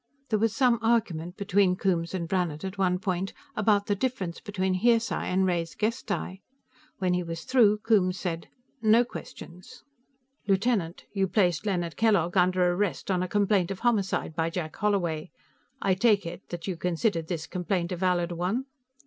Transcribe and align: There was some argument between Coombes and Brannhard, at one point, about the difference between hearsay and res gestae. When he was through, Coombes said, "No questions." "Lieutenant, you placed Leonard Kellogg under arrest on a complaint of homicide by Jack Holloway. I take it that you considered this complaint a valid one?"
There 0.29 0.39
was 0.39 0.55
some 0.55 0.79
argument 0.81 1.37
between 1.37 1.75
Coombes 1.75 2.15
and 2.15 2.27
Brannhard, 2.27 2.65
at 2.65 2.79
one 2.79 2.97
point, 2.97 3.33
about 3.55 3.85
the 3.85 3.93
difference 3.93 4.39
between 4.39 4.73
hearsay 4.73 5.27
and 5.29 5.45
res 5.45 5.75
gestae. 5.75 6.41
When 6.97 7.13
he 7.13 7.21
was 7.21 7.43
through, 7.43 7.81
Coombes 7.85 8.17
said, 8.19 8.47
"No 8.81 9.05
questions." 9.05 9.83
"Lieutenant, 10.47 11.05
you 11.13 11.27
placed 11.27 11.67
Leonard 11.67 11.97
Kellogg 11.97 12.35
under 12.35 12.71
arrest 12.73 13.11
on 13.11 13.21
a 13.21 13.27
complaint 13.27 13.69
of 13.69 13.81
homicide 13.81 14.33
by 14.35 14.49
Jack 14.49 14.75
Holloway. 14.75 15.29
I 15.79 15.93
take 15.93 16.25
it 16.25 16.41
that 16.49 16.65
you 16.65 16.77
considered 16.77 17.27
this 17.27 17.45
complaint 17.45 17.91
a 17.91 17.95
valid 17.95 18.31
one?" 18.31 18.65